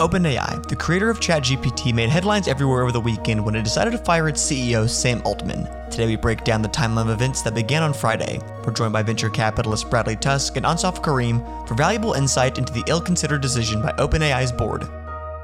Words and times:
OpenAI, 0.00 0.66
the 0.66 0.76
creator 0.76 1.10
of 1.10 1.20
ChatGPT, 1.20 1.92
made 1.92 2.08
headlines 2.08 2.48
everywhere 2.48 2.82
over 2.82 2.92
the 2.92 3.00
weekend 3.00 3.44
when 3.44 3.54
it 3.54 3.62
decided 3.62 3.90
to 3.90 3.98
fire 3.98 4.28
its 4.28 4.40
CEO, 4.40 4.88
Sam 4.88 5.20
Altman. 5.26 5.68
Today, 5.90 6.06
we 6.06 6.16
break 6.16 6.44
down 6.44 6.62
the 6.62 6.68
timeline 6.70 7.02
of 7.02 7.10
events 7.10 7.42
that 7.42 7.54
began 7.54 7.82
on 7.82 7.92
Friday. 7.92 8.40
We're 8.64 8.72
joined 8.72 8.94
by 8.94 9.02
venture 9.02 9.28
capitalist 9.28 9.90
Bradley 9.90 10.16
Tusk 10.16 10.56
and 10.56 10.64
Ansaf 10.64 11.02
Kareem 11.02 11.68
for 11.68 11.74
valuable 11.74 12.14
insight 12.14 12.56
into 12.56 12.72
the 12.72 12.84
ill 12.86 13.02
considered 13.02 13.42
decision 13.42 13.82
by 13.82 13.92
OpenAI's 13.92 14.52
board. 14.52 14.84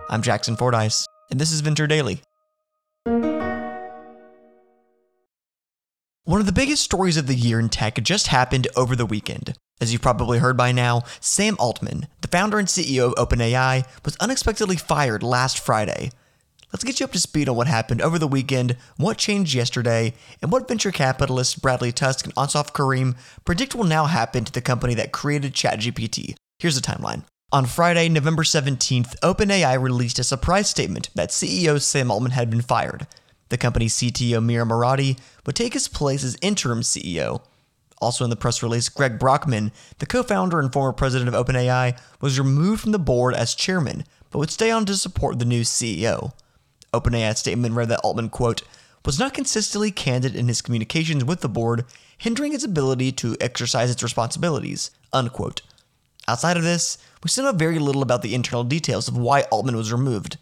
I'm 0.08 0.22
Jackson 0.22 0.56
Fordyce, 0.56 1.06
and 1.30 1.38
this 1.38 1.52
is 1.52 1.60
Venture 1.60 1.86
Daily. 1.86 2.22
One 6.36 6.42
of 6.42 6.46
the 6.46 6.52
biggest 6.52 6.82
stories 6.82 7.16
of 7.16 7.28
the 7.28 7.34
year 7.34 7.58
in 7.58 7.70
tech 7.70 7.94
just 8.02 8.26
happened 8.26 8.68
over 8.76 8.94
the 8.94 9.06
weekend. 9.06 9.54
As 9.80 9.90
you've 9.90 10.02
probably 10.02 10.38
heard 10.38 10.54
by 10.54 10.70
now, 10.70 11.00
Sam 11.18 11.56
Altman, 11.58 12.08
the 12.20 12.28
founder 12.28 12.58
and 12.58 12.68
CEO 12.68 13.10
of 13.10 13.14
OpenAI, 13.14 13.86
was 14.04 14.18
unexpectedly 14.18 14.76
fired 14.76 15.22
last 15.22 15.58
Friday. 15.58 16.10
Let's 16.74 16.84
get 16.84 17.00
you 17.00 17.04
up 17.04 17.12
to 17.12 17.18
speed 17.18 17.48
on 17.48 17.56
what 17.56 17.68
happened 17.68 18.02
over 18.02 18.18
the 18.18 18.28
weekend, 18.28 18.76
what 18.98 19.16
changed 19.16 19.54
yesterday, 19.54 20.12
and 20.42 20.52
what 20.52 20.68
venture 20.68 20.92
capitalists 20.92 21.54
Bradley 21.54 21.90
Tusk 21.90 22.26
and 22.26 22.34
Ansaf 22.34 22.70
Kareem 22.74 23.16
predict 23.46 23.74
will 23.74 23.84
now 23.84 24.04
happen 24.04 24.44
to 24.44 24.52
the 24.52 24.60
company 24.60 24.92
that 24.92 25.12
created 25.12 25.54
ChatGPT. 25.54 26.34
Here's 26.58 26.78
the 26.78 26.82
timeline. 26.82 27.22
On 27.50 27.64
Friday, 27.64 28.10
November 28.10 28.42
17th, 28.42 29.18
OpenAI 29.20 29.80
released 29.80 30.18
a 30.18 30.22
surprise 30.22 30.68
statement 30.68 31.08
that 31.14 31.30
CEO 31.30 31.80
Sam 31.80 32.10
Altman 32.10 32.32
had 32.32 32.50
been 32.50 32.60
fired. 32.60 33.06
The 33.48 33.58
company's 33.58 33.94
CTO 33.96 34.42
Mira 34.42 34.64
Murati 34.64 35.18
would 35.44 35.56
take 35.56 35.74
his 35.74 35.88
place 35.88 36.24
as 36.24 36.36
interim 36.42 36.80
CEO. 36.80 37.42
Also 37.98 38.24
in 38.24 38.30
the 38.30 38.36
press 38.36 38.62
release, 38.62 38.88
Greg 38.88 39.18
Brockman, 39.18 39.72
the 39.98 40.06
co 40.06 40.22
founder 40.22 40.60
and 40.60 40.72
former 40.72 40.92
president 40.92 41.34
of 41.34 41.46
OpenAI, 41.46 41.98
was 42.20 42.38
removed 42.38 42.82
from 42.82 42.92
the 42.92 42.98
board 42.98 43.34
as 43.34 43.54
chairman, 43.54 44.04
but 44.30 44.38
would 44.38 44.50
stay 44.50 44.70
on 44.70 44.84
to 44.86 44.96
support 44.96 45.38
the 45.38 45.44
new 45.44 45.62
CEO. 45.62 46.32
OpenAI's 46.92 47.38
statement 47.38 47.74
read 47.74 47.88
that 47.88 48.00
Altman, 48.00 48.28
quote, 48.28 48.62
was 49.04 49.18
not 49.18 49.34
consistently 49.34 49.90
candid 49.90 50.34
in 50.34 50.48
his 50.48 50.60
communications 50.60 51.24
with 51.24 51.40
the 51.40 51.48
board, 51.48 51.84
hindering 52.18 52.52
its 52.52 52.64
ability 52.64 53.12
to 53.12 53.36
exercise 53.40 53.90
its 53.90 54.02
responsibilities, 54.02 54.90
unquote. 55.12 55.62
Outside 56.28 56.56
of 56.56 56.64
this, 56.64 56.98
we 57.22 57.30
still 57.30 57.44
know 57.44 57.52
very 57.52 57.78
little 57.78 58.02
about 58.02 58.22
the 58.22 58.34
internal 58.34 58.64
details 58.64 59.06
of 59.06 59.16
why 59.16 59.42
Altman 59.42 59.76
was 59.76 59.92
removed. 59.92 60.38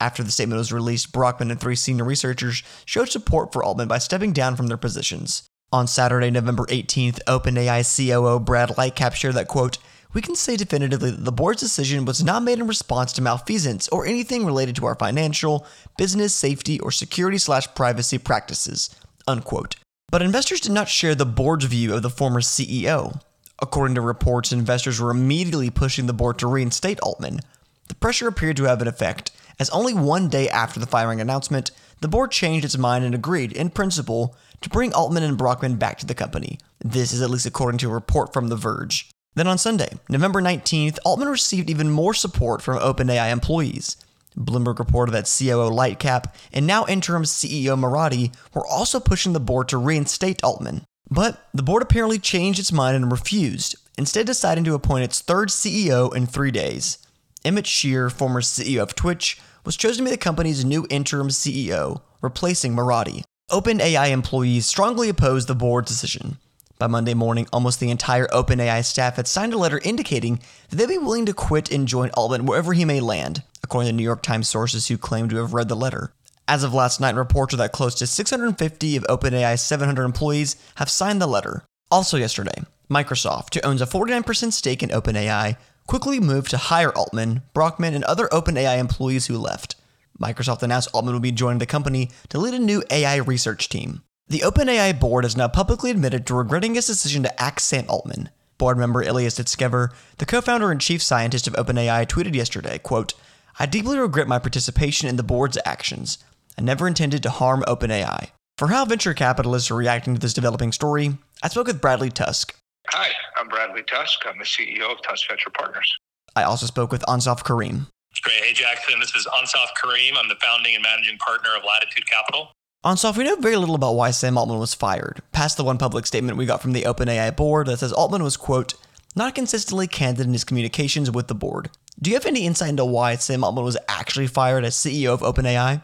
After 0.00 0.22
the 0.22 0.30
statement 0.30 0.58
was 0.58 0.72
released, 0.72 1.12
Brockman 1.12 1.50
and 1.50 1.60
three 1.60 1.76
senior 1.76 2.04
researchers 2.04 2.62
showed 2.84 3.08
support 3.08 3.52
for 3.52 3.64
Altman 3.64 3.88
by 3.88 3.98
stepping 3.98 4.32
down 4.32 4.56
from 4.56 4.66
their 4.66 4.76
positions. 4.76 5.48
On 5.72 5.86
Saturday, 5.86 6.30
November 6.30 6.64
18th, 6.66 7.18
OpenAI 7.24 7.82
COO 7.82 8.38
Brad 8.38 8.70
Lightcap 8.70 9.14
shared 9.14 9.34
that, 9.34 9.48
quote, 9.48 9.78
we 10.14 10.22
can 10.22 10.36
say 10.36 10.56
definitively 10.56 11.10
that 11.10 11.24
the 11.24 11.32
board's 11.32 11.60
decision 11.60 12.04
was 12.04 12.22
not 12.22 12.42
made 12.42 12.58
in 12.58 12.66
response 12.66 13.12
to 13.12 13.22
malfeasance 13.22 13.88
or 13.88 14.06
anything 14.06 14.46
related 14.46 14.76
to 14.76 14.86
our 14.86 14.94
financial, 14.94 15.66
business, 15.98 16.34
safety, 16.34 16.78
or 16.80 16.90
security 16.90 17.36
slash 17.36 17.74
privacy 17.74 18.16
practices, 18.16 18.88
unquote. 19.26 19.76
But 20.10 20.22
investors 20.22 20.60
did 20.60 20.72
not 20.72 20.88
share 20.88 21.14
the 21.14 21.26
board's 21.26 21.64
view 21.64 21.94
of 21.94 22.02
the 22.02 22.10
former 22.10 22.40
CEO. 22.40 23.20
According 23.60 23.96
to 23.96 24.00
reports, 24.00 24.52
investors 24.52 25.00
were 25.00 25.10
immediately 25.10 25.70
pushing 25.70 26.06
the 26.06 26.12
board 26.12 26.38
to 26.38 26.46
reinstate 26.46 27.00
Altman. 27.00 27.40
The 27.88 27.94
pressure 27.96 28.28
appeared 28.28 28.56
to 28.58 28.64
have 28.64 28.80
an 28.80 28.88
effect, 28.88 29.32
as 29.58 29.70
only 29.70 29.94
one 29.94 30.28
day 30.28 30.48
after 30.48 30.78
the 30.78 30.86
firing 30.86 31.20
announcement, 31.20 31.70
the 32.00 32.08
board 32.08 32.30
changed 32.30 32.64
its 32.64 32.76
mind 32.76 33.04
and 33.04 33.14
agreed, 33.14 33.52
in 33.52 33.70
principle, 33.70 34.36
to 34.60 34.68
bring 34.68 34.92
Altman 34.92 35.22
and 35.22 35.38
Brockman 35.38 35.76
back 35.76 35.98
to 35.98 36.06
the 36.06 36.14
company. 36.14 36.58
This 36.80 37.12
is 37.12 37.22
at 37.22 37.30
least 37.30 37.46
according 37.46 37.78
to 37.78 37.90
a 37.90 37.94
report 37.94 38.32
from 38.32 38.48
The 38.48 38.56
Verge. 38.56 39.10
Then 39.34 39.46
on 39.46 39.58
Sunday, 39.58 39.90
November 40.08 40.40
19th, 40.40 40.98
Altman 41.04 41.28
received 41.28 41.70
even 41.70 41.90
more 41.90 42.14
support 42.14 42.62
from 42.62 42.78
OpenAI 42.78 43.30
employees. 43.30 43.96
Bloomberg 44.36 44.78
reported 44.78 45.12
that 45.12 45.32
COO 45.38 45.70
Lightcap 45.70 46.32
and 46.52 46.66
now 46.66 46.84
interim 46.86 47.22
CEO 47.22 47.78
Murati 47.78 48.34
were 48.54 48.66
also 48.66 49.00
pushing 49.00 49.32
the 49.32 49.40
board 49.40 49.68
to 49.68 49.78
reinstate 49.78 50.44
Altman. 50.44 50.84
But 51.10 51.48
the 51.54 51.62
board 51.62 51.82
apparently 51.82 52.18
changed 52.18 52.58
its 52.58 52.72
mind 52.72 52.96
and 52.96 53.10
refused, 53.10 53.76
instead 53.96 54.26
deciding 54.26 54.64
to 54.64 54.74
appoint 54.74 55.04
its 55.04 55.20
third 55.20 55.48
CEO 55.48 56.14
in 56.14 56.26
three 56.26 56.50
days. 56.50 56.98
Emmett 57.44 57.66
Shear, 57.66 58.10
former 58.10 58.40
CEO 58.40 58.82
of 58.82 58.94
Twitch, 58.94 59.40
was 59.66 59.76
chosen 59.76 60.04
to 60.04 60.10
be 60.10 60.10
the 60.12 60.16
company's 60.16 60.64
new 60.64 60.86
interim 60.88 61.28
CEO, 61.28 62.00
replacing 62.22 62.74
Murati. 62.74 63.24
OpenAI 63.50 64.10
employees 64.10 64.64
strongly 64.64 65.08
opposed 65.08 65.48
the 65.48 65.54
board's 65.54 65.90
decision. 65.90 66.38
By 66.78 66.86
Monday 66.86 67.14
morning, 67.14 67.48
almost 67.52 67.80
the 67.80 67.90
entire 67.90 68.26
OpenAI 68.28 68.84
staff 68.84 69.16
had 69.16 69.26
signed 69.26 69.52
a 69.52 69.58
letter 69.58 69.80
indicating 69.82 70.40
that 70.68 70.76
they'd 70.76 70.88
be 70.88 70.98
willing 70.98 71.26
to 71.26 71.32
quit 71.32 71.70
and 71.70 71.88
join 71.88 72.10
Altman 72.10 72.46
wherever 72.46 72.74
he 72.74 72.84
may 72.84 73.00
land, 73.00 73.42
according 73.64 73.90
to 73.90 73.96
New 73.96 74.02
York 74.02 74.22
Times 74.22 74.48
sources 74.48 74.86
who 74.86 74.96
claim 74.96 75.28
to 75.28 75.36
have 75.36 75.54
read 75.54 75.68
the 75.68 75.74
letter. 75.74 76.12
As 76.46 76.62
of 76.62 76.72
last 76.72 77.00
night, 77.00 77.16
reports 77.16 77.54
are 77.54 77.56
that 77.56 77.72
close 77.72 77.94
to 77.96 78.06
650 78.06 78.96
of 78.96 79.04
OpenAI's 79.04 79.62
700 79.62 80.04
employees 80.04 80.54
have 80.76 80.88
signed 80.88 81.20
the 81.20 81.26
letter. 81.26 81.64
Also 81.90 82.16
yesterday, 82.16 82.62
Microsoft, 82.88 83.54
who 83.54 83.60
owns 83.62 83.82
a 83.82 83.86
49% 83.86 84.52
stake 84.52 84.82
in 84.82 84.90
OpenAI, 84.90 85.56
quickly 85.86 86.20
moved 86.20 86.50
to 86.50 86.56
hire 86.56 86.90
Altman, 86.92 87.42
Brockman, 87.54 87.94
and 87.94 88.04
other 88.04 88.28
OpenAI 88.28 88.78
employees 88.78 89.26
who 89.26 89.38
left. 89.38 89.76
Microsoft 90.20 90.62
announced 90.62 90.88
Altman 90.92 91.14
would 91.14 91.22
be 91.22 91.32
joining 91.32 91.58
the 91.58 91.66
company 91.66 92.10
to 92.28 92.38
lead 92.38 92.54
a 92.54 92.58
new 92.58 92.82
AI 92.90 93.16
research 93.16 93.68
team. 93.68 94.02
The 94.28 94.40
OpenAI 94.40 94.98
board 94.98 95.24
has 95.24 95.36
now 95.36 95.48
publicly 95.48 95.90
admitted 95.90 96.26
to 96.26 96.34
regretting 96.34 96.74
its 96.74 96.88
decision 96.88 97.22
to 97.22 97.42
axe 97.42 97.64
Sam 97.64 97.84
Altman. 97.88 98.30
Board 98.58 98.78
member 98.78 99.02
Ilya 99.02 99.28
Sutskever, 99.28 99.90
the 100.18 100.26
co-founder 100.26 100.70
and 100.70 100.80
chief 100.80 101.02
scientist 101.02 101.46
of 101.46 101.54
OpenAI, 101.54 102.06
tweeted 102.06 102.34
yesterday, 102.34 102.78
quote, 102.78 103.14
I 103.58 103.66
deeply 103.66 103.98
regret 103.98 104.28
my 104.28 104.38
participation 104.38 105.08
in 105.08 105.16
the 105.16 105.22
board's 105.22 105.58
actions. 105.64 106.18
I 106.58 106.62
never 106.62 106.88
intended 106.88 107.22
to 107.22 107.30
harm 107.30 107.62
OpenAI. 107.68 108.28
For 108.58 108.68
how 108.68 108.86
venture 108.86 109.14
capitalists 109.14 109.70
are 109.70 109.76
reacting 109.76 110.14
to 110.14 110.20
this 110.20 110.32
developing 110.32 110.72
story, 110.72 111.18
I 111.42 111.48
spoke 111.48 111.66
with 111.66 111.80
Bradley 111.80 112.10
Tusk. 112.10 112.58
Hi, 112.90 113.08
I'm 113.36 113.48
Bradley 113.48 113.82
Tusk. 113.82 114.20
I'm 114.26 114.38
the 114.38 114.44
CEO 114.44 114.90
of 114.92 115.02
Tusk 115.02 115.28
Venture 115.28 115.50
Partners. 115.50 115.92
I 116.36 116.44
also 116.44 116.66
spoke 116.66 116.92
with 116.92 117.02
Ansaf 117.02 117.42
Kareem. 117.42 117.86
Great. 118.22 118.36
Hey, 118.42 118.52
Jackson. 118.52 119.00
This 119.00 119.14
is 119.14 119.26
Ansaf 119.26 119.66
Kareem. 119.82 120.12
I'm 120.16 120.28
the 120.28 120.36
founding 120.36 120.74
and 120.74 120.82
managing 120.82 121.18
partner 121.18 121.50
of 121.56 121.62
Latitude 121.64 122.06
Capital. 122.06 122.52
Ansaf, 122.84 123.16
we 123.16 123.24
know 123.24 123.36
very 123.36 123.56
little 123.56 123.74
about 123.74 123.94
why 123.94 124.12
Sam 124.12 124.38
Altman 124.38 124.58
was 124.58 124.72
fired, 124.72 125.20
past 125.32 125.56
the 125.56 125.64
one 125.64 125.78
public 125.78 126.06
statement 126.06 126.38
we 126.38 126.46
got 126.46 126.62
from 126.62 126.72
the 126.72 126.82
OpenAI 126.82 127.34
board 127.34 127.66
that 127.66 127.78
says 127.78 127.92
Altman 127.92 128.22
was, 128.22 128.36
quote, 128.36 128.74
not 129.16 129.34
consistently 129.34 129.88
candid 129.88 130.26
in 130.26 130.32
his 130.32 130.44
communications 130.44 131.10
with 131.10 131.26
the 131.26 131.34
board. 131.34 131.70
Do 132.00 132.10
you 132.10 132.16
have 132.16 132.26
any 132.26 132.46
insight 132.46 132.70
into 132.70 132.84
why 132.84 133.16
Sam 133.16 133.42
Altman 133.42 133.64
was 133.64 133.76
actually 133.88 134.28
fired 134.28 134.64
as 134.64 134.76
CEO 134.76 135.12
of 135.12 135.20
OpenAI? 135.20 135.82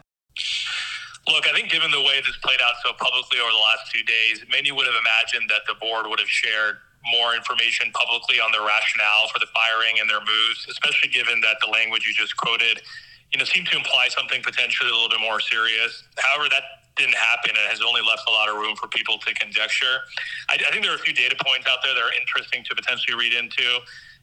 Look, 1.27 1.47
I 1.47 1.53
think 1.53 1.69
given 1.69 1.91
the 1.91 2.01
way 2.01 2.21
this 2.25 2.37
played 2.43 2.59
out 2.63 2.75
so 2.85 2.93
publicly 2.93 3.39
over 3.39 3.51
the 3.51 3.57
last 3.57 3.91
two 3.91 4.03
days, 4.03 4.43
many 4.49 4.71
would 4.71 4.85
have 4.85 4.95
imagined 4.95 5.49
that 5.49 5.61
the 5.67 5.75
board 5.79 6.05
would 6.07 6.19
have 6.19 6.29
shared 6.29 6.77
more 7.11 7.35
information 7.35 7.91
publicly 7.91 8.39
on 8.39 8.51
their 8.51 8.63
rationale 8.63 9.27
for 9.27 9.39
the 9.39 9.49
firing 9.51 9.99
and 9.99 10.09
their 10.09 10.23
moves, 10.23 10.67
especially 10.69 11.09
given 11.09 11.41
that 11.41 11.57
the 11.61 11.67
language 11.67 12.07
you 12.07 12.13
just 12.13 12.35
quoted, 12.37 12.81
you 13.31 13.39
know, 13.39 13.45
seemed 13.45 13.67
to 13.67 13.75
imply 13.75 14.07
something 14.07 14.41
potentially 14.41 14.89
a 14.89 14.93
little 14.93 15.09
bit 15.09 15.19
more 15.19 15.39
serious. 15.39 16.03
However, 16.17 16.47
that 16.49 16.63
didn't 16.95 17.17
happen 17.17 17.51
and 17.51 17.65
has 17.69 17.81
only 17.81 18.01
left 18.01 18.23
a 18.29 18.31
lot 18.31 18.47
of 18.49 18.55
room 18.55 18.75
for 18.75 18.87
people 18.87 19.17
to 19.17 19.33
conjecture. 19.33 20.05
I, 20.49 20.55
I 20.55 20.71
think 20.71 20.83
there 20.83 20.93
are 20.93 21.01
a 21.01 21.05
few 21.05 21.13
data 21.13 21.35
points 21.41 21.67
out 21.67 21.79
there 21.83 21.93
that 21.93 22.01
are 22.01 22.13
interesting 22.19 22.63
to 22.69 22.75
potentially 22.75 23.17
read 23.17 23.33
into. 23.33 23.65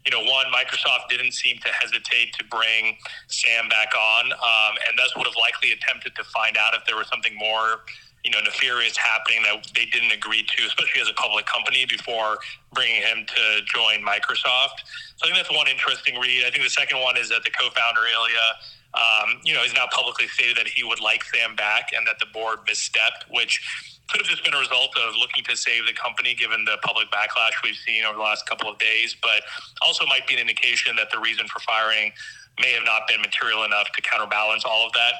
You 0.06 0.10
know, 0.14 0.24
one, 0.24 0.46
Microsoft 0.48 1.10
didn't 1.10 1.32
seem 1.32 1.58
to 1.58 1.68
hesitate 1.68 2.32
to 2.38 2.44
bring 2.44 2.96
Sam 3.28 3.68
back 3.68 3.92
on, 3.92 4.32
um, 4.32 4.72
and 4.88 4.96
thus 4.96 5.12
would 5.16 5.26
have 5.26 5.36
likely 5.36 5.72
attempted 5.72 6.14
to 6.16 6.24
find 6.24 6.56
out 6.56 6.72
if 6.72 6.86
there 6.86 6.96
was 6.96 7.08
something 7.08 7.36
more 7.36 7.84
you 8.24 8.30
know, 8.30 8.40
nefarious 8.40 8.96
happening 8.96 9.42
that 9.42 9.66
they 9.74 9.86
didn't 9.86 10.12
agree 10.12 10.42
to, 10.42 10.66
especially 10.66 11.00
as 11.00 11.08
a 11.08 11.14
public 11.14 11.46
company, 11.46 11.86
before 11.86 12.38
bringing 12.72 13.02
him 13.02 13.24
to 13.26 13.60
join 13.64 14.04
Microsoft. 14.04 14.84
So 15.16 15.24
I 15.24 15.32
think 15.32 15.36
that's 15.36 15.50
one 15.50 15.68
interesting 15.68 16.18
read. 16.18 16.44
I 16.44 16.50
think 16.50 16.64
the 16.64 16.70
second 16.70 17.00
one 17.00 17.16
is 17.16 17.28
that 17.30 17.44
the 17.44 17.50
co-founder 17.50 18.00
Ilya, 18.00 18.46
um, 18.92 19.40
you 19.44 19.54
know, 19.54 19.60
has 19.60 19.72
now 19.72 19.86
publicly 19.90 20.28
stated 20.28 20.56
that 20.56 20.68
he 20.68 20.84
would 20.84 21.00
like 21.00 21.24
Sam 21.24 21.56
back 21.56 21.90
and 21.96 22.06
that 22.06 22.18
the 22.20 22.26
board 22.32 22.60
misstepped, 22.68 23.24
which 23.30 23.60
could 24.10 24.20
have 24.20 24.28
just 24.28 24.44
been 24.44 24.54
a 24.54 24.58
result 24.58 24.90
of 24.98 25.14
looking 25.16 25.44
to 25.44 25.56
save 25.56 25.86
the 25.86 25.92
company 25.92 26.34
given 26.34 26.64
the 26.64 26.76
public 26.82 27.08
backlash 27.10 27.54
we've 27.62 27.78
seen 27.86 28.04
over 28.04 28.16
the 28.16 28.22
last 28.22 28.44
couple 28.46 28.68
of 28.68 28.76
days, 28.78 29.16
but 29.22 29.42
also 29.86 30.04
might 30.06 30.26
be 30.26 30.34
an 30.34 30.40
indication 30.40 30.96
that 30.96 31.10
the 31.12 31.20
reason 31.20 31.46
for 31.46 31.60
firing 31.60 32.12
may 32.60 32.72
have 32.72 32.84
not 32.84 33.06
been 33.08 33.20
material 33.20 33.64
enough 33.64 33.90
to 33.92 34.02
counterbalance 34.02 34.64
all 34.64 34.86
of 34.86 34.92
that. 34.92 35.14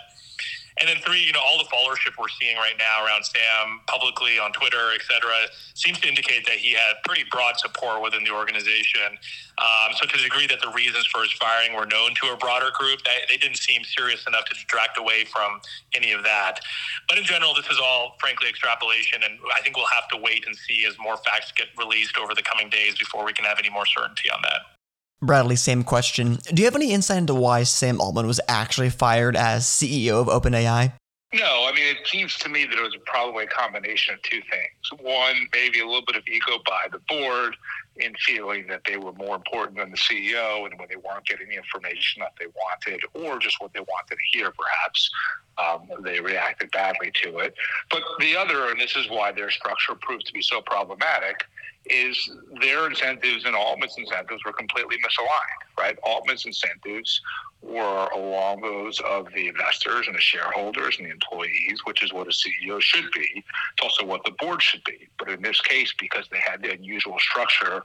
And 0.81 0.89
then 0.89 0.97
three, 1.05 1.21
you 1.21 1.33
know, 1.33 1.41
all 1.45 1.59
the 1.59 1.69
followership 1.69 2.17
we're 2.19 2.33
seeing 2.41 2.57
right 2.57 2.77
now 2.79 3.05
around 3.05 3.25
Sam 3.25 3.81
publicly 3.87 4.39
on 4.39 4.51
Twitter, 4.53 4.93
et 4.95 5.03
cetera, 5.05 5.45
seems 5.75 6.01
to 6.01 6.09
indicate 6.09 6.47
that 6.47 6.57
he 6.57 6.73
had 6.73 6.97
pretty 7.05 7.25
broad 7.31 7.59
support 7.59 8.01
within 8.03 8.25
the 8.25 8.31
organization. 8.31 9.13
Um, 9.61 9.93
so 9.93 10.07
to 10.07 10.17
the 10.17 10.25
degree 10.25 10.47
that 10.47 10.63
the 10.63 10.73
reasons 10.73 11.05
for 11.07 11.21
his 11.21 11.33
firing 11.33 11.77
were 11.77 11.85
known 11.85 12.15
to 12.25 12.33
a 12.33 12.37
broader 12.37 12.71
group, 12.73 13.01
they, 13.05 13.21
they 13.29 13.37
didn't 13.37 13.59
seem 13.59 13.85
serious 13.85 14.27
enough 14.27 14.47
to 14.47 14.55
detract 14.55 14.97
away 14.97 15.25
from 15.27 15.61
any 15.95 16.13
of 16.13 16.25
that. 16.25 16.61
But 17.09 17.19
in 17.19 17.25
general, 17.25 17.53
this 17.53 17.67
is 17.67 17.79
all 17.79 18.17
frankly 18.19 18.49
extrapolation, 18.49 19.23
and 19.23 19.39
I 19.55 19.61
think 19.61 19.77
we'll 19.77 19.93
have 20.01 20.09
to 20.09 20.17
wait 20.17 20.47
and 20.47 20.57
see 20.57 20.87
as 20.89 20.97
more 20.99 21.19
facts 21.19 21.53
get 21.53 21.69
released 21.77 22.17
over 22.17 22.35
the 22.35 22.43
coming 22.43 22.71
days 22.71 22.97
before 22.97 23.25
we 23.25 23.35
can 23.35 23.45
have 23.45 23.59
any 23.59 23.69
more 23.69 23.85
certainty 23.85 24.31
on 24.31 24.41
that. 24.43 24.80
Bradley, 25.23 25.57
same 25.57 25.85
question. 25.85 26.39
Do 26.47 26.63
you 26.63 26.67
have 26.67 26.75
any 26.75 26.93
insight 26.93 27.19
into 27.19 27.35
why 27.35 27.65
Sam 27.65 28.01
Altman 28.01 28.27
was 28.27 28.41
actually 28.49 28.91
fired 28.91 29.37
as 29.37 29.67
CEO 29.67 30.27
of 30.27 30.29
OpenAI? 30.29 30.93
No, 31.33 31.69
I 31.69 31.73
mean, 31.77 31.85
it 31.85 32.09
seems 32.09 32.37
to 32.39 32.49
me 32.49 32.65
that 32.65 32.77
it 32.77 32.83
was 32.83 32.97
probably 33.07 33.45
a 33.45 33.47
combination 33.47 34.15
of 34.15 34.23
two 34.23 34.41
things. 34.51 35.01
One, 35.01 35.47
maybe 35.53 35.79
a 35.79 35.87
little 35.87 36.03
bit 36.05 36.17
of 36.17 36.27
ego 36.27 36.59
by 36.67 36.89
the 36.91 36.99
board 37.09 37.55
in 37.97 38.15
feeling 38.27 38.67
that 38.67 38.81
they 38.85 38.97
were 38.97 39.13
more 39.13 39.37
important 39.37 39.79
than 39.79 39.93
the 39.93 39.97
CEO 39.97 40.65
and 40.67 40.77
when 40.79 40.89
they 40.89 40.97
weren't 40.97 41.25
getting 41.27 41.49
the 41.49 41.55
information 41.55 42.21
that 42.21 42.33
they 42.41 42.47
wanted 42.47 43.01
or 43.15 43.39
just 43.39 43.61
what 43.61 43.73
they 43.75 43.81
wanted 43.81 44.17
to 44.17 44.17
hear, 44.33 44.51
perhaps, 44.51 45.11
um, 45.59 46.03
they 46.03 46.19
reacted 46.19 46.69
badly 46.73 47.13
to 47.23 47.39
it. 47.39 47.55
But 47.91 48.03
the 48.19 48.37
other, 48.37 48.71
and 48.71 48.81
this 48.81 48.97
is 48.97 49.09
why 49.09 49.31
their 49.31 49.51
structure 49.51 49.95
proved 50.01 50.27
to 50.27 50.33
be 50.33 50.43
so 50.43 50.61
problematic, 50.63 51.45
is 51.91 52.31
their 52.61 52.87
incentives 52.87 53.45
and 53.45 53.55
Altman's 53.55 53.97
incentives 53.99 54.43
were 54.45 54.53
completely 54.53 54.97
misaligned, 54.97 55.79
right? 55.79 55.97
Altman's 56.05 56.47
incentives 56.47 57.21
were 57.63 58.09
along 58.15 58.63
those 58.63 59.01
of 59.01 59.27
the 59.35 59.49
investors 59.49 60.07
and 60.07 60.17
the 60.17 60.21
shareholders 60.21 60.97
and 60.99 61.07
the 61.07 61.11
employees, 61.11 61.81
which 61.85 62.03
is 62.03 62.13
what 62.13 62.27
a 62.27 62.31
CEO 62.31 62.81
should 62.81 63.11
be. 63.13 63.29
It's 63.35 63.83
also 63.83 64.07
what 64.07 64.25
the 64.25 64.33
board 64.39 64.63
should 64.63 64.83
be. 64.85 65.09
But 65.19 65.29
in 65.29 65.43
this 65.43 65.61
case, 65.61 65.93
because 65.99 66.27
they 66.31 66.41
had 66.41 66.63
the 66.63 66.73
unusual 66.73 67.19
structure 67.19 67.83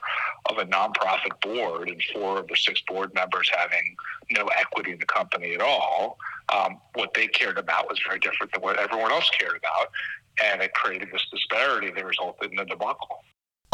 of 0.49 0.57
a 0.57 0.65
nonprofit 0.65 1.39
board 1.41 1.89
and 1.89 2.01
four 2.13 2.39
of 2.39 2.47
the 2.47 2.55
six 2.55 2.81
board 2.87 3.13
members 3.13 3.49
having 3.53 3.95
no 4.31 4.45
equity 4.57 4.93
in 4.93 4.99
the 4.99 5.05
company 5.05 5.53
at 5.53 5.61
all, 5.61 6.17
um, 6.53 6.79
what 6.93 7.13
they 7.13 7.27
cared 7.27 7.57
about 7.57 7.89
was 7.89 7.99
very 8.07 8.19
different 8.19 8.53
than 8.53 8.61
what 8.61 8.77
everyone 8.77 9.11
else 9.11 9.29
cared 9.37 9.57
about. 9.57 9.89
And 10.43 10.61
it 10.61 10.73
created 10.73 11.09
this 11.11 11.25
disparity 11.31 11.91
that 11.91 12.05
resulted 12.05 12.51
in 12.51 12.57
the 12.57 12.65
debacle. 12.65 13.19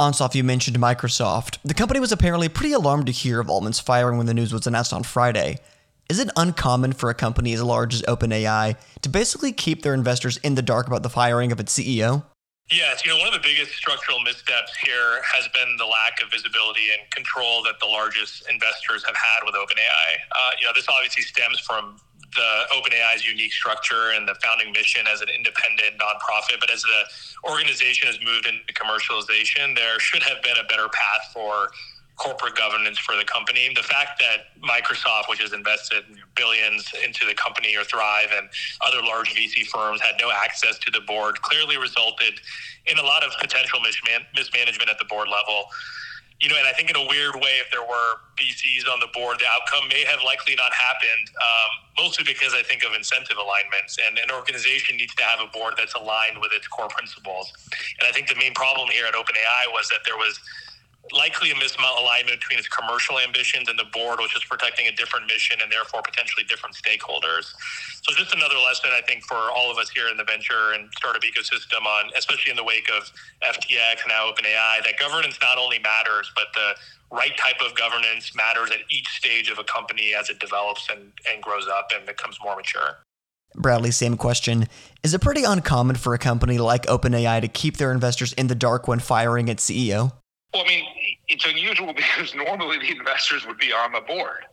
Ansaf, 0.02 0.34
you 0.34 0.44
mentioned 0.44 0.78
Microsoft. 0.78 1.60
The 1.64 1.76
company 1.76 2.00
was 2.00 2.12
apparently 2.12 2.50
pretty 2.50 2.74
alarmed 2.74 3.06
to 3.06 3.12
hear 3.12 3.40
of 3.40 3.52
Altman's 3.52 3.80
firing 3.80 4.18
when 4.18 4.26
the 4.26 4.34
news 4.34 4.52
was 4.52 4.66
announced 4.66 4.94
on 4.94 5.04
Friday. 5.04 5.60
Is 6.10 6.18
it 6.18 6.32
uncommon 6.36 6.94
for 6.94 7.12
a 7.12 7.14
company 7.14 7.54
as 7.54 7.62
large 7.62 7.94
as 7.94 8.02
OpenAI 8.04 8.78
to 9.04 9.10
basically 9.10 9.52
keep 9.52 9.84
their 9.84 9.94
investors 9.94 10.38
in 10.38 10.56
the 10.56 10.64
dark 10.64 10.88
about 10.88 11.04
the 11.04 11.10
firing 11.10 11.52
of 11.52 11.60
its 11.60 11.78
CEO? 11.78 12.24
Yes, 12.72 13.06
you 13.06 13.12
know, 13.12 13.20
one 13.20 13.28
of 13.28 13.34
the 13.34 13.48
biggest 13.48 13.74
structural 13.74 14.20
missteps 14.22 14.76
here 14.78 15.22
has 15.36 15.48
been 15.50 15.78
the 15.78 15.86
lack 15.86 16.20
of 16.24 16.32
visibility 16.32 16.90
and 16.98 17.08
control 17.12 17.62
that 17.62 17.80
the 17.80 17.86
largest 17.86 18.50
investors 18.50 19.04
have 19.06 19.16
had 19.16 19.46
with 19.46 19.54
OpenAI. 19.54 20.18
Uh, 20.32 20.52
you 20.60 20.66
know, 20.66 20.72
this 20.74 20.88
obviously 20.90 21.22
stems 21.22 21.60
from 21.60 22.02
the 22.36 22.64
OpenAI's 22.76 23.26
unique 23.26 23.54
structure 23.54 24.12
and 24.16 24.28
the 24.28 24.36
founding 24.44 24.72
mission 24.72 25.06
as 25.12 25.22
an 25.22 25.30
independent 25.36 26.00
nonprofit. 26.00 26.60
But 26.60 26.72
as 26.72 26.82
the 26.84 27.50
organization 27.50 28.08
has 28.08 28.20
moved 28.24 28.46
into 28.46 28.74
commercialization, 28.74 29.76
there 29.76 30.00
should 30.00 30.24
have 30.24 30.42
been 30.44 30.58
a 30.58 30.68
better 30.68 30.88
path 30.90 31.32
for 31.34 31.72
corporate 32.18 32.56
governance 32.56 33.00
for 33.00 33.16
the 33.16 33.24
company. 33.24 33.72
The 33.74 33.82
fact 33.82 34.22
that 34.22 34.54
Microsoft, 34.62 35.28
which 35.28 35.42
has 35.42 35.54
invested 35.54 36.04
billions 36.36 36.92
into 37.04 37.26
the 37.26 37.34
company 37.34 37.76
or 37.76 37.84
Thrive 37.84 38.30
and 38.36 38.48
other 38.86 39.02
large 39.04 39.34
VC 39.34 39.66
firms 39.66 40.02
had 40.02 40.16
no 40.20 40.32
access 40.32 40.78
to 40.80 40.92
the 40.92 41.02
board 41.02 41.42
clearly 41.42 41.78
resulted 41.78 42.40
in 42.86 43.00
a 43.00 43.04
lot 43.04 43.24
of 43.24 43.32
potential 43.40 43.80
mismanagement 43.80 44.90
at 44.90 45.00
the 45.00 45.06
board 45.06 45.30
level 45.30 45.66
you 46.42 46.50
know, 46.50 46.58
and 46.58 46.68
I 46.68 46.74
think 46.74 46.90
in 46.90 46.98
a 46.98 47.06
weird 47.06 47.36
way, 47.36 47.62
if 47.62 47.70
there 47.70 47.86
were 47.86 48.26
VCs 48.34 48.90
on 48.92 49.00
the 49.00 49.08
board, 49.14 49.38
the 49.38 49.46
outcome 49.46 49.88
may 49.88 50.04
have 50.10 50.26
likely 50.26 50.56
not 50.58 50.74
happened, 50.74 51.30
um, 51.38 51.72
mostly 52.02 52.26
because 52.26 52.58
I 52.58 52.64
think 52.64 52.84
of 52.84 52.98
incentive 52.98 53.38
alignments. 53.38 54.02
And 54.02 54.18
an 54.18 54.34
organization 54.34 54.98
needs 54.98 55.14
to 55.22 55.24
have 55.24 55.38
a 55.40 55.46
board 55.54 55.76
that's 55.78 55.94
aligned 55.94 56.42
with 56.42 56.50
its 56.52 56.68
core 56.68 56.90
principles. 56.90 57.54
And 58.02 58.10
I 58.10 58.12
think 58.12 58.28
the 58.28 58.36
main 58.42 58.58
problem 58.58 58.90
here 58.90 59.06
at 59.06 59.14
OpenAI 59.14 59.70
was 59.70 59.88
that 59.90 60.02
there 60.04 60.18
was 60.18 60.42
likely 61.12 61.52
a 61.52 61.56
misalignment 61.56 62.40
between 62.40 62.60
its 62.60 62.68
commercial 62.68 63.20
ambitions 63.20 63.68
and 63.68 63.78
the 63.78 63.90
board, 63.92 64.20
which 64.22 64.36
is 64.36 64.44
protecting 64.46 64.88
a 64.88 64.92
different 64.92 65.26
mission 65.28 65.58
and 65.62 65.72
therefore 65.72 66.02
potentially 66.02 66.46
different 66.46 66.76
stakeholders. 66.76 67.54
So 68.04 68.14
just 68.14 68.34
another 68.36 68.56
lesson, 68.56 68.92
I 68.94 69.02
think, 69.02 69.26
for 69.26 69.36
all 69.36 69.72
of 69.72 69.78
us 69.78 69.90
here 69.90 70.10
in 70.10 70.18
the 70.18 70.24
venture 70.24 70.74
and 70.74 70.90
startup 70.96 71.24
ecosystem 71.24 71.86
on, 71.86 72.12
especially 72.18 72.52
in 72.52 72.58
the 72.58 72.64
wake 72.64 72.90
of 72.96 73.12
FTX 73.42 74.06
and 74.06 74.10
now 74.10 74.30
OpenAI, 74.32 74.86
that 74.86 75.00
governance 75.00 75.38
not 75.42 75.58
only 75.58 75.80
matters, 75.80 76.32
but 76.36 76.48
the 76.54 76.76
right 77.12 77.36
type 77.38 77.60
of 77.66 77.76
governance 77.76 78.36
matters 78.36 78.70
at 78.72 78.80
each 78.90 79.08
stage 79.10 79.50
of 79.50 79.60
a 79.60 79.64
company 79.64 80.14
as 80.18 80.30
it 80.30 80.40
develops 80.40 80.88
and, 80.90 81.12
and 81.32 81.42
grows 81.42 81.68
up 81.68 81.90
and 81.94 82.06
becomes 82.06 82.38
more 82.44 82.56
mature. 82.56 82.98
Bradley, 83.56 83.92
same 83.92 84.16
question. 84.16 84.68
Is 85.04 85.14
it 85.14 85.22
pretty 85.22 85.44
uncommon 85.44 85.98
for 85.98 86.14
a 86.14 86.18
company 86.18 86.58
like 86.58 86.86
OpenAI 86.86 87.42
to 87.42 87.48
keep 87.48 87.78
their 87.78 87.92
investors 87.92 88.32
in 88.34 88.48
the 88.48 88.56
dark 88.56 88.88
when 88.88 89.00
firing 89.00 89.50
its 89.50 89.70
CEO? 89.70 90.14
Well, 90.54 90.64
I 90.66 90.68
mean, 90.68 90.86
it's 91.42 91.52
unusual 91.52 91.94
because 91.94 92.34
normally 92.36 92.78
the 92.80 92.92
investors 92.92 93.46
would 93.46 93.58
be 93.58 93.72
on 93.72 93.92
the 93.92 94.02
board 94.02 94.46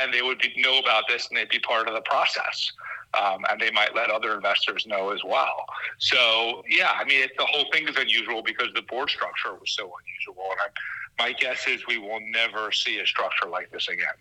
and 0.00 0.12
they 0.12 0.22
would 0.22 0.38
be, 0.38 0.52
know 0.56 0.78
about 0.78 1.04
this 1.08 1.28
and 1.28 1.36
they'd 1.36 1.48
be 1.48 1.58
part 1.60 1.88
of 1.88 1.94
the 1.94 2.00
process. 2.02 2.72
Um, 3.14 3.44
and 3.50 3.60
they 3.60 3.70
might 3.70 3.94
let 3.94 4.08
other 4.08 4.34
investors 4.34 4.86
know 4.86 5.10
as 5.10 5.20
well. 5.22 5.66
So, 5.98 6.62
yeah, 6.66 6.92
I 6.98 7.04
mean, 7.04 7.22
it, 7.24 7.32
the 7.36 7.44
whole 7.44 7.66
thing 7.70 7.86
is 7.86 7.94
unusual 7.96 8.42
because 8.42 8.68
the 8.74 8.80
board 8.80 9.10
structure 9.10 9.52
was 9.52 9.70
so 9.76 9.82
unusual. 9.82 10.44
And 10.50 10.58
I'm, 10.64 11.26
my 11.26 11.32
guess 11.38 11.68
is 11.68 11.86
we 11.86 11.98
will 11.98 12.20
never 12.30 12.72
see 12.72 13.00
a 13.00 13.06
structure 13.06 13.50
like 13.50 13.70
this 13.70 13.88
again. 13.88 14.14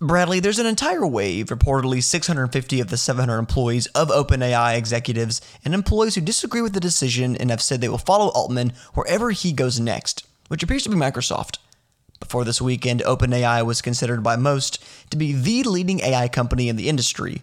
Bradley, 0.00 0.38
there's 0.38 0.60
an 0.60 0.66
entire 0.66 1.04
wave, 1.04 1.46
reportedly 1.46 2.00
650 2.00 2.80
of 2.80 2.90
the 2.90 2.96
700 2.96 3.36
employees 3.36 3.86
of 3.88 4.06
OpenAI 4.10 4.78
executives 4.78 5.40
and 5.64 5.74
employees 5.74 6.14
who 6.14 6.20
disagree 6.20 6.62
with 6.62 6.74
the 6.74 6.78
decision 6.78 7.34
and 7.34 7.50
have 7.50 7.60
said 7.60 7.80
they 7.80 7.88
will 7.88 7.98
follow 7.98 8.28
Altman 8.28 8.72
wherever 8.94 9.32
he 9.32 9.52
goes 9.52 9.80
next 9.80 10.27
which 10.48 10.62
appears 10.62 10.82
to 10.82 10.90
be 10.90 10.96
Microsoft. 10.96 11.58
Before 12.20 12.44
this 12.44 12.60
weekend, 12.60 13.00
OpenAI 13.02 13.64
was 13.64 13.80
considered 13.80 14.22
by 14.22 14.36
most 14.36 14.82
to 15.10 15.16
be 15.16 15.32
the 15.32 15.62
leading 15.62 16.00
AI 16.00 16.28
company 16.28 16.68
in 16.68 16.76
the 16.76 16.88
industry. 16.88 17.40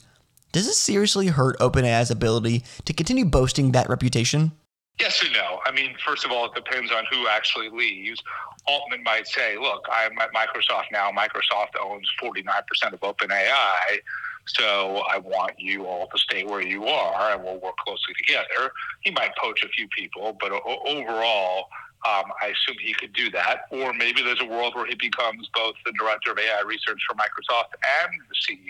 Does 0.51 0.65
this 0.65 0.79
seriously 0.79 1.27
hurt 1.27 1.57
OpenAI's 1.59 2.11
ability 2.11 2.63
to 2.85 2.93
continue 2.93 3.25
boasting 3.25 3.71
that 3.71 3.89
reputation? 3.89 4.51
Yes 4.99 5.21
and 5.23 5.33
no. 5.33 5.59
I 5.65 5.71
mean, 5.71 5.95
first 6.05 6.25
of 6.25 6.31
all, 6.31 6.45
it 6.45 6.53
depends 6.55 6.91
on 6.91 7.03
who 7.11 7.27
actually 7.27 7.69
leaves. 7.69 8.21
Altman 8.65 9.03
might 9.03 9.27
say, 9.27 9.57
look, 9.57 9.85
I'm 9.91 10.17
at 10.19 10.33
Microsoft 10.33 10.85
now. 10.91 11.11
Microsoft 11.11 11.71
owns 11.81 12.09
49% 12.21 12.93
of 12.93 12.99
OpenAI. 13.01 13.99
So 14.47 15.03
I 15.09 15.17
want 15.17 15.53
you 15.57 15.85
all 15.85 16.07
to 16.07 16.17
stay 16.17 16.45
where 16.45 16.61
you 16.61 16.85
are 16.85 17.33
and 17.33 17.43
we'll 17.43 17.59
work 17.59 17.75
closely 17.77 18.13
together. 18.17 18.71
He 19.01 19.11
might 19.11 19.35
poach 19.35 19.63
a 19.63 19.67
few 19.69 19.87
people, 19.89 20.37
but 20.39 20.51
overall, 20.53 21.67
um, 22.07 22.25
I 22.41 22.47
assume 22.47 22.77
he 22.79 22.93
could 22.93 23.13
do 23.13 23.29
that. 23.31 23.61
Or 23.71 23.93
maybe 23.93 24.21
there's 24.21 24.41
a 24.41 24.45
world 24.45 24.75
where 24.75 24.85
he 24.85 24.95
becomes 24.95 25.49
both 25.53 25.75
the 25.85 25.93
director 25.93 26.31
of 26.31 26.39
AI 26.39 26.61
research 26.65 26.99
for 27.07 27.15
Microsoft 27.15 27.73
and 28.03 28.11
the 28.29 28.35
CEO 28.55 28.65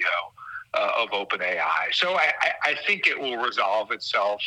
uh, 0.73 1.03
of 1.03 1.09
OpenAI. 1.09 1.93
So 1.93 2.15
I, 2.15 2.31
I, 2.63 2.75
think 2.85 3.07
it 3.07 3.19
will 3.19 3.37
resolve 3.37 3.91
itself 3.91 4.41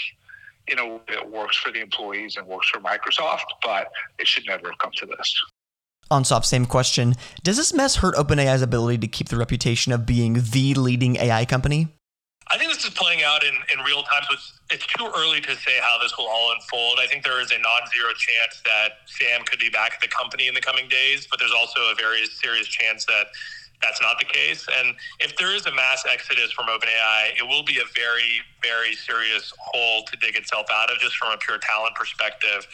in 0.66 0.78
a 0.78 0.86
way 0.86 1.00
that 1.08 1.30
works 1.30 1.56
for 1.56 1.72
the 1.72 1.80
employees 1.80 2.36
and 2.36 2.46
works 2.46 2.68
for 2.68 2.80
Microsoft, 2.80 3.46
but 3.62 3.88
it 4.18 4.26
should 4.26 4.46
never 4.46 4.68
have 4.68 4.78
come 4.78 4.90
to 4.96 5.06
this. 5.06 5.42
Ansaf, 6.10 6.44
same 6.44 6.66
question. 6.66 7.14
Does 7.42 7.56
this 7.56 7.72
mess 7.72 7.96
hurt 7.96 8.14
OpenAI's 8.14 8.62
ability 8.62 8.98
to 8.98 9.08
keep 9.08 9.28
the 9.28 9.36
reputation 9.36 9.92
of 9.92 10.06
being 10.06 10.34
the 10.34 10.74
leading 10.74 11.16
AI 11.16 11.44
company? 11.44 11.88
I 12.50 12.56
think 12.56 12.72
this 12.72 12.84
is 12.84 12.90
playing 12.90 13.17
out 13.28 13.44
in, 13.44 13.54
in 13.72 13.84
real 13.84 14.02
time. 14.02 14.24
So 14.28 14.34
it's, 14.34 14.52
it's 14.70 14.86
too 14.86 15.06
early 15.16 15.40
to 15.42 15.54
say 15.56 15.78
how 15.80 16.00
this 16.00 16.16
will 16.16 16.26
all 16.26 16.52
unfold. 16.52 16.98
I 17.00 17.06
think 17.06 17.22
there 17.22 17.40
is 17.40 17.52
a 17.52 17.58
non 17.58 17.82
zero 17.92 18.10
chance 18.16 18.62
that 18.64 19.04
Sam 19.06 19.44
could 19.44 19.60
be 19.60 19.68
back 19.68 19.92
at 19.92 20.00
the 20.00 20.08
company 20.08 20.48
in 20.48 20.54
the 20.54 20.64
coming 20.64 20.88
days, 20.88 21.28
but 21.30 21.38
there's 21.38 21.52
also 21.52 21.80
a 21.92 21.94
very 21.94 22.24
serious 22.26 22.66
chance 22.66 23.04
that 23.04 23.28
that's 23.82 24.00
not 24.00 24.18
the 24.18 24.24
case. 24.24 24.66
And 24.80 24.94
if 25.20 25.36
there 25.36 25.54
is 25.54 25.66
a 25.66 25.74
mass 25.74 26.04
exodus 26.10 26.50
from 26.52 26.66
OpenAI, 26.66 27.38
it 27.38 27.46
will 27.46 27.62
be 27.62 27.78
a 27.78 27.86
very, 27.94 28.42
very 28.62 28.94
serious 28.94 29.52
hole 29.58 30.02
to 30.04 30.16
dig 30.16 30.36
itself 30.36 30.66
out 30.72 30.90
of 30.90 30.98
just 30.98 31.16
from 31.16 31.32
a 31.32 31.36
pure 31.38 31.58
talent 31.58 31.94
perspective. 31.94 32.66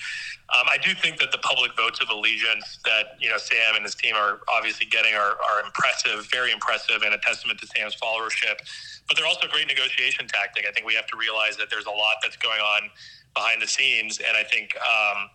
Um, 0.57 0.67
I 0.71 0.79
do 0.79 0.95
think 0.95 1.19
that 1.21 1.33
the 1.33 1.39
public 1.39 1.77
votes 1.77 2.01
of 2.01 2.09
allegiance 2.11 2.79
that 2.85 3.17
you 3.19 3.29
know 3.29 3.39
Sam 3.39 3.77
and 3.77 3.85
his 3.85 3.95
team 3.95 4.15
are 4.15 4.41
obviously 4.49 4.87
getting 4.87 5.15
are, 5.15 5.37
are 5.41 5.65
impressive, 5.65 6.27
very 6.31 6.53
impressive, 6.53 7.03
and 7.03 7.15
a 7.15 7.19
testament 7.19 7.61
to 7.61 7.67
Sam's 7.67 7.97
followership 7.97 8.61
but 9.09 9.17
they're 9.17 9.27
also 9.27 9.47
a 9.47 9.51
great 9.51 9.69
negotiation 9.69 10.27
tactic. 10.27 10.67
I 10.67 10.73
think 10.73 10.87
we 10.87 10.95
have 10.95 11.07
to 11.09 11.17
realize 11.17 11.57
that 11.59 11.69
there's 11.71 11.87
a 11.87 11.91
lot 11.91 12.17
that's 12.23 12.37
going 12.37 12.61
on 12.61 12.91
behind 13.35 13.61
the 13.61 13.67
scenes. 13.67 14.19
And 14.19 14.37
I 14.37 14.45
think 14.45 14.75
um, 14.77 15.29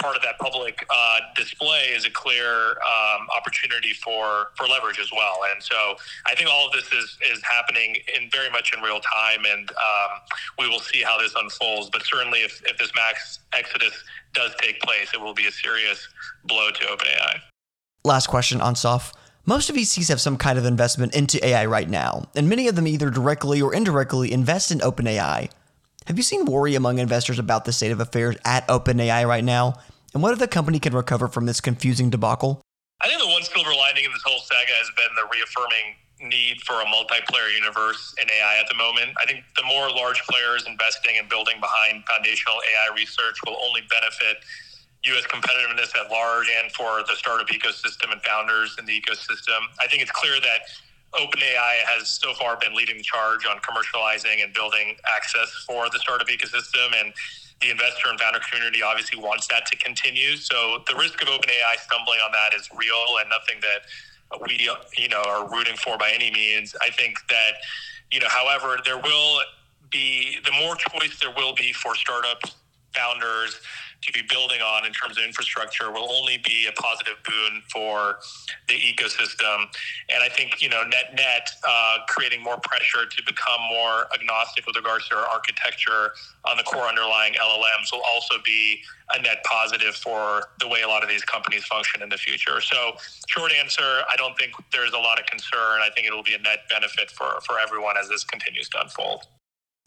part 0.00 0.16
of 0.16 0.22
that 0.22 0.38
public 0.38 0.86
uh, 0.90 1.18
display 1.34 1.92
is 1.94 2.04
a 2.04 2.10
clear 2.10 2.70
um, 2.70 3.26
opportunity 3.36 3.92
for, 3.92 4.48
for 4.56 4.66
leverage 4.66 4.98
as 4.98 5.10
well. 5.12 5.40
And 5.52 5.62
so 5.62 5.96
I 6.26 6.34
think 6.34 6.50
all 6.50 6.66
of 6.66 6.72
this 6.72 6.92
is, 6.92 7.16
is 7.30 7.42
happening 7.42 7.96
in 8.16 8.30
very 8.30 8.50
much 8.50 8.72
in 8.76 8.82
real 8.82 9.00
time, 9.00 9.44
and 9.46 9.70
um, 9.70 10.20
we 10.58 10.68
will 10.68 10.80
see 10.80 11.02
how 11.02 11.18
this 11.18 11.34
unfolds. 11.36 11.90
But 11.90 12.04
certainly, 12.04 12.40
if, 12.40 12.62
if 12.66 12.78
this 12.78 12.92
max 12.94 13.40
exodus 13.52 13.92
does 14.34 14.52
take 14.60 14.80
place, 14.80 15.08
it 15.14 15.20
will 15.20 15.34
be 15.34 15.46
a 15.46 15.52
serious 15.52 16.06
blow 16.44 16.70
to 16.70 16.84
OpenAI. 16.84 17.40
Last 18.04 18.28
question 18.28 18.60
Ansaf. 18.60 19.12
Most 19.48 19.70
of 19.70 19.76
VCs 19.76 20.08
have 20.08 20.20
some 20.20 20.36
kind 20.36 20.58
of 20.58 20.64
investment 20.64 21.14
into 21.14 21.44
AI 21.44 21.66
right 21.66 21.88
now, 21.88 22.28
and 22.34 22.48
many 22.48 22.66
of 22.66 22.74
them 22.74 22.88
either 22.88 23.10
directly 23.10 23.62
or 23.62 23.72
indirectly 23.72 24.32
invest 24.32 24.72
in 24.72 24.80
OpenAI. 24.80 25.50
Have 26.06 26.16
you 26.16 26.22
seen 26.22 26.44
worry 26.44 26.76
among 26.76 27.00
investors 27.00 27.40
about 27.40 27.64
the 27.64 27.72
state 27.72 27.90
of 27.90 27.98
affairs 27.98 28.36
at 28.44 28.62
OpenAI 28.68 29.26
right 29.26 29.42
now, 29.42 29.74
and 30.14 30.22
what 30.22 30.32
if 30.32 30.38
the 30.38 30.46
company 30.46 30.78
can 30.78 30.94
recover 30.94 31.26
from 31.26 31.46
this 31.46 31.60
confusing 31.60 32.10
debacle? 32.10 32.62
I 33.02 33.08
think 33.08 33.20
the 33.20 33.26
one 33.26 33.42
silver 33.42 33.74
lining 33.74 34.04
in 34.04 34.12
this 34.12 34.22
whole 34.24 34.38
saga 34.38 34.70
has 34.78 34.86
been 34.94 35.10
the 35.18 35.26
reaffirming 35.34 35.98
need 36.30 36.62
for 36.62 36.80
a 36.80 36.86
multiplayer 36.86 37.52
universe 37.52 38.14
in 38.22 38.30
AI 38.30 38.56
at 38.62 38.68
the 38.68 38.76
moment. 38.76 39.18
I 39.20 39.26
think 39.26 39.42
the 39.56 39.64
more 39.66 39.90
large 39.90 40.22
players 40.30 40.64
investing 40.70 41.18
and 41.18 41.28
building 41.28 41.58
behind 41.58 42.04
foundational 42.06 42.54
AI 42.54 42.94
research 42.94 43.36
will 43.44 43.58
only 43.66 43.82
benefit 43.90 44.46
U.S. 45.10 45.26
competitiveness 45.26 45.90
at 45.98 46.08
large 46.08 46.46
and 46.62 46.70
for 46.70 47.02
the 47.02 47.16
startup 47.18 47.48
ecosystem 47.48 48.12
and 48.12 48.22
founders 48.22 48.76
in 48.78 48.86
the 48.86 48.94
ecosystem. 48.94 49.58
I 49.82 49.88
think 49.88 50.02
it's 50.02 50.14
clear 50.14 50.38
that 50.38 50.70
OpenAI 51.18 51.84
has 51.86 52.08
so 52.08 52.34
far 52.34 52.56
been 52.56 52.74
leading 52.74 52.96
the 52.96 53.02
charge 53.02 53.46
on 53.46 53.58
commercializing 53.58 54.42
and 54.42 54.52
building 54.52 54.96
access 55.16 55.50
for 55.66 55.88
the 55.90 55.98
startup 55.98 56.28
ecosystem 56.28 56.92
and 57.00 57.12
the 57.60 57.70
investor 57.70 58.08
and 58.08 58.20
founder 58.20 58.40
community 58.50 58.82
obviously 58.82 59.18
wants 59.18 59.46
that 59.48 59.64
to 59.66 59.76
continue. 59.78 60.36
So 60.36 60.82
the 60.88 60.94
risk 60.94 61.22
of 61.22 61.28
OpenAI 61.28 61.78
stumbling 61.80 62.20
on 62.20 62.32
that 62.32 62.54
is 62.54 62.68
real 62.76 63.16
and 63.20 63.30
nothing 63.30 63.60
that 63.62 64.40
we 64.46 64.68
you 64.98 65.08
know 65.08 65.22
are 65.26 65.48
rooting 65.48 65.76
for 65.76 65.96
by 65.96 66.12
any 66.14 66.30
means. 66.30 66.74
I 66.82 66.90
think 66.90 67.16
that 67.28 67.52
you 68.10 68.20
know, 68.20 68.28
however, 68.28 68.78
there 68.84 68.98
will 68.98 69.40
be 69.90 70.38
the 70.44 70.52
more 70.52 70.76
choice 70.76 71.18
there 71.20 71.32
will 71.36 71.54
be 71.54 71.72
for 71.72 71.94
startups, 71.94 72.54
founders 72.94 73.60
to 74.02 74.12
be 74.12 74.22
building 74.28 74.60
on 74.60 74.86
in 74.86 74.92
terms 74.92 75.18
of 75.18 75.24
infrastructure 75.24 75.90
will 75.90 76.10
only 76.10 76.38
be 76.38 76.66
a 76.68 76.72
positive 76.72 77.16
boon 77.24 77.62
for 77.72 78.18
the 78.68 78.74
ecosystem. 78.74 79.66
And 80.08 80.22
I 80.22 80.28
think, 80.28 80.62
you 80.62 80.68
know, 80.68 80.82
net 80.84 81.14
net, 81.14 81.48
uh, 81.66 81.98
creating 82.08 82.42
more 82.42 82.58
pressure 82.58 83.06
to 83.06 83.22
become 83.24 83.60
more 83.70 84.06
agnostic 84.14 84.66
with 84.66 84.76
regards 84.76 85.08
to 85.08 85.16
our 85.16 85.26
architecture 85.26 86.12
on 86.44 86.56
the 86.56 86.62
core 86.62 86.86
underlying 86.86 87.34
LLMs 87.34 87.92
will 87.92 88.02
also 88.14 88.36
be 88.44 88.80
a 89.14 89.22
net 89.22 89.42
positive 89.44 89.94
for 89.94 90.44
the 90.60 90.68
way 90.68 90.82
a 90.82 90.88
lot 90.88 91.02
of 91.02 91.08
these 91.08 91.22
companies 91.24 91.64
function 91.64 92.02
in 92.02 92.08
the 92.08 92.18
future. 92.18 92.60
So, 92.60 92.96
short 93.28 93.52
answer, 93.52 94.02
I 94.10 94.16
don't 94.16 94.36
think 94.38 94.52
there's 94.72 94.92
a 94.92 94.98
lot 94.98 95.20
of 95.20 95.26
concern. 95.26 95.80
I 95.80 95.88
think 95.94 96.06
it 96.06 96.12
will 96.12 96.22
be 96.22 96.34
a 96.34 96.38
net 96.38 96.60
benefit 96.68 97.10
for, 97.10 97.40
for 97.46 97.58
everyone 97.58 97.96
as 97.96 98.08
this 98.08 98.24
continues 98.24 98.68
to 98.70 98.80
unfold. 98.80 99.26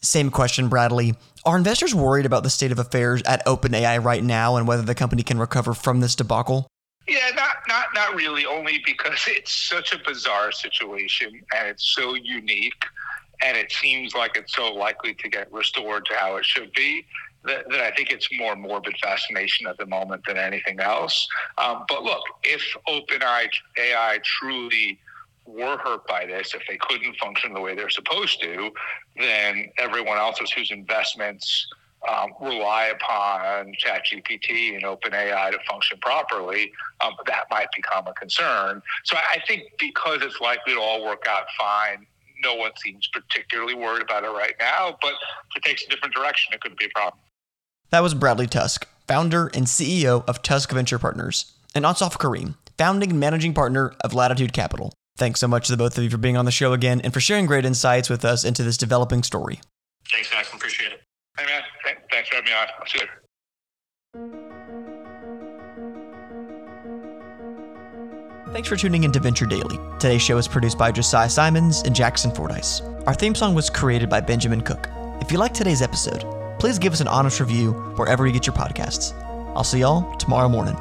Same 0.02 0.30
question, 0.30 0.68
Bradley. 0.68 1.14
Are 1.44 1.56
investors 1.56 1.94
worried 1.94 2.26
about 2.26 2.42
the 2.42 2.50
state 2.50 2.72
of 2.72 2.78
affairs 2.78 3.22
at 3.22 3.44
OpenAI 3.44 4.02
right 4.02 4.22
now 4.22 4.56
and 4.56 4.66
whether 4.66 4.82
the 4.82 4.94
company 4.94 5.22
can 5.22 5.38
recover 5.38 5.74
from 5.74 6.00
this 6.00 6.14
debacle? 6.14 6.66
Yeah, 7.06 7.30
not 7.34 7.56
not 7.68 7.86
not 7.94 8.14
really. 8.14 8.46
Only 8.46 8.80
because 8.84 9.24
it's 9.28 9.52
such 9.52 9.92
a 9.92 9.98
bizarre 9.98 10.52
situation 10.52 11.42
and 11.56 11.68
it's 11.68 11.94
so 11.94 12.14
unique, 12.14 12.84
and 13.44 13.56
it 13.56 13.72
seems 13.72 14.14
like 14.14 14.36
it's 14.36 14.54
so 14.54 14.72
likely 14.72 15.14
to 15.14 15.28
get 15.28 15.52
restored 15.52 16.06
to 16.06 16.14
how 16.14 16.36
it 16.36 16.44
should 16.44 16.72
be. 16.72 17.04
That, 17.44 17.70
that 17.70 17.80
I 17.80 17.90
think 17.92 18.10
it's 18.10 18.28
more 18.38 18.54
morbid 18.54 18.96
fascination 19.02 19.66
at 19.66 19.78
the 19.78 19.86
moment 19.86 20.24
than 20.26 20.36
anything 20.36 20.78
else. 20.78 21.26
Um, 21.56 21.84
but 21.88 22.02
look, 22.02 22.22
if 22.44 22.62
OpenAI 22.86 23.48
AI 23.78 24.18
truly 24.22 24.98
were 25.50 25.76
hurt 25.78 26.06
by 26.06 26.26
this, 26.26 26.54
if 26.54 26.62
they 26.68 26.76
couldn't 26.76 27.16
function 27.16 27.52
the 27.52 27.60
way 27.60 27.74
they're 27.74 27.90
supposed 27.90 28.40
to, 28.42 28.70
then 29.16 29.66
everyone 29.78 30.18
else's 30.18 30.50
whose 30.50 30.70
investments 30.70 31.66
um, 32.08 32.30
rely 32.40 32.86
upon 32.86 33.72
ChatGPT 33.74 34.74
and 34.74 34.84
OpenAI 34.84 35.50
to 35.50 35.58
function 35.68 35.98
properly, 36.00 36.72
um, 37.00 37.12
that 37.26 37.44
might 37.50 37.68
become 37.74 38.06
a 38.06 38.12
concern. 38.14 38.82
So 39.04 39.16
I 39.16 39.38
think 39.46 39.64
because 39.78 40.22
it's 40.22 40.40
likely 40.40 40.74
to 40.74 40.80
all 40.80 41.04
work 41.04 41.26
out 41.28 41.44
fine, 41.58 42.06
no 42.42 42.54
one 42.54 42.72
seems 42.82 43.06
particularly 43.08 43.74
worried 43.74 44.02
about 44.02 44.24
it 44.24 44.28
right 44.28 44.54
now. 44.58 44.96
But 45.02 45.12
if 45.50 45.56
it 45.56 45.62
takes 45.62 45.84
a 45.84 45.88
different 45.88 46.14
direction, 46.14 46.54
it 46.54 46.60
could 46.60 46.76
be 46.76 46.86
a 46.86 46.90
problem. 46.94 47.20
That 47.90 48.02
was 48.02 48.14
Bradley 48.14 48.46
Tusk, 48.46 48.86
founder 49.06 49.50
and 49.52 49.66
CEO 49.66 50.26
of 50.26 50.42
Tusk 50.42 50.70
Venture 50.70 50.98
Partners, 50.98 51.52
and 51.74 51.84
Ansaf 51.84 52.12
Kareem, 52.12 52.54
founding 52.78 53.10
and 53.10 53.20
managing 53.20 53.52
partner 53.52 53.92
of 54.02 54.14
Latitude 54.14 54.52
Capital. 54.52 54.92
Thanks 55.20 55.38
so 55.38 55.46
much 55.46 55.66
to 55.66 55.72
the 55.72 55.76
both 55.76 55.98
of 55.98 56.02
you 56.02 56.08
for 56.08 56.16
being 56.16 56.38
on 56.38 56.46
the 56.46 56.50
show 56.50 56.72
again 56.72 57.02
and 57.02 57.12
for 57.12 57.20
sharing 57.20 57.44
great 57.44 57.66
insights 57.66 58.08
with 58.08 58.24
us 58.24 58.42
into 58.42 58.62
this 58.62 58.78
developing 58.78 59.22
story. 59.22 59.60
Thanks, 60.10 60.30
Max. 60.32 60.50
Appreciate 60.50 60.92
it. 60.92 61.02
Hey, 61.38 61.44
man. 61.44 61.60
Thanks 62.10 62.30
for 62.30 62.36
having 62.36 62.50
me 62.50 62.56
on. 62.56 62.66
I'll 62.80 62.86
see 62.86 63.00
you 63.00 63.04
later. 63.04 63.20
Thanks 68.54 68.66
for 68.66 68.76
tuning 68.76 69.04
in 69.04 69.12
to 69.12 69.20
Venture 69.20 69.44
Daily. 69.44 69.78
Today's 69.98 70.22
show 70.22 70.38
is 70.38 70.48
produced 70.48 70.78
by 70.78 70.90
Josiah 70.90 71.28
Simons 71.28 71.82
and 71.82 71.94
Jackson 71.94 72.30
Fordyce. 72.34 72.80
Our 73.06 73.12
theme 73.12 73.34
song 73.34 73.54
was 73.54 73.68
created 73.68 74.08
by 74.08 74.22
Benjamin 74.22 74.62
Cook. 74.62 74.88
If 75.20 75.30
you 75.30 75.36
liked 75.36 75.54
today's 75.54 75.82
episode, 75.82 76.24
please 76.58 76.78
give 76.78 76.94
us 76.94 77.02
an 77.02 77.08
honest 77.08 77.40
review 77.40 77.72
wherever 77.96 78.26
you 78.26 78.32
get 78.32 78.46
your 78.46 78.56
podcasts. 78.56 79.12
I'll 79.54 79.64
see 79.64 79.80
y'all 79.80 80.16
tomorrow 80.16 80.48
morning. 80.48 80.78